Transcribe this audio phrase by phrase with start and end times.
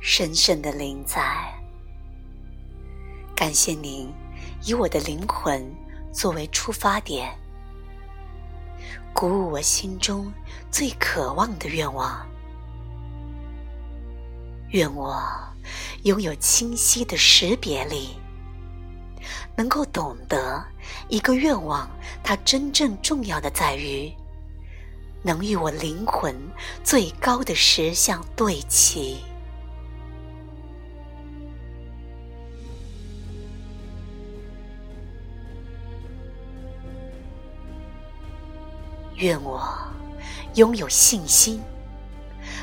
[0.00, 1.52] 神圣的灵在，
[3.34, 4.12] 感谢您
[4.64, 5.74] 以我的灵魂
[6.12, 7.36] 作为出发点，
[9.12, 10.32] 鼓舞我心中
[10.70, 12.24] 最渴望的愿望。
[14.70, 15.20] 愿我
[16.04, 18.16] 拥有清晰的识别力，
[19.56, 20.64] 能够懂得
[21.08, 21.90] 一个愿望
[22.22, 24.12] 它真正重要的在于，
[25.22, 26.34] 能与我灵魂
[26.84, 29.18] 最高的实相对齐。
[39.18, 39.62] 愿我
[40.54, 41.62] 拥有信心。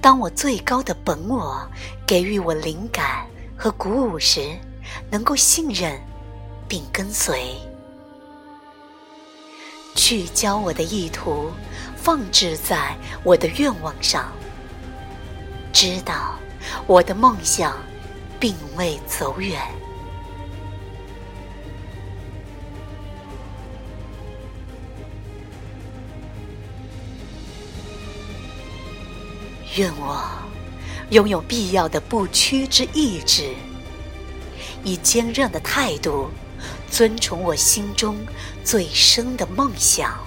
[0.00, 1.68] 当我最高的本我
[2.06, 4.56] 给予我灵感和鼓舞时，
[5.10, 6.00] 能够信任
[6.68, 7.54] 并跟随，
[9.94, 11.50] 聚焦我的意图，
[11.96, 14.32] 放置在我的愿望上，
[15.72, 16.36] 知道
[16.86, 17.76] 我的梦想
[18.38, 19.60] 并未走远。
[29.76, 30.26] 愿我
[31.10, 33.54] 拥有必要的不屈之意志，
[34.82, 36.30] 以坚韧的态度
[36.90, 38.16] 尊崇我心中
[38.64, 40.18] 最深的梦想。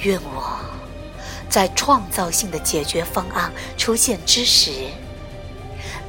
[0.00, 0.60] 愿我
[1.48, 4.70] 在创造性的解决方案出现之时，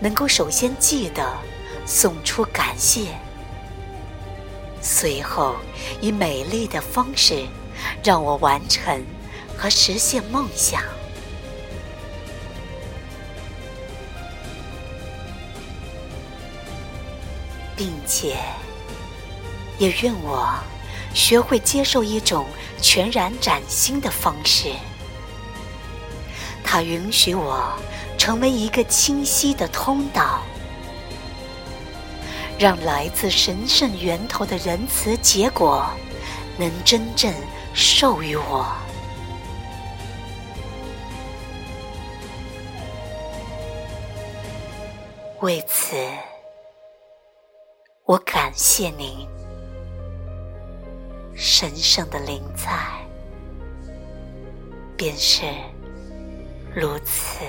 [0.01, 1.25] 能够首先记得
[1.85, 3.07] 送出感谢。
[4.87, 5.55] 随后，
[5.99, 7.47] 以美丽的方式
[8.03, 9.03] 让我完成
[9.57, 10.79] 和实现梦想，
[17.75, 18.37] 并且
[19.79, 20.53] 也愿我
[21.15, 22.45] 学会接受一种
[22.79, 24.69] 全然崭新的方式。
[26.63, 27.73] 它允许我
[28.19, 30.43] 成为一个清晰的通道。
[32.57, 35.85] 让来自神圣源头的仁慈结果，
[36.57, 37.33] 能真正
[37.73, 38.65] 授予我。
[45.41, 45.95] 为此，
[48.05, 49.27] 我感谢您，
[51.35, 52.71] 神圣的灵在，
[54.95, 55.43] 便是
[56.73, 57.43] 如此。